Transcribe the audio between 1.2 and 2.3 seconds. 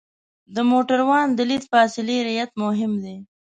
د لید فاصلې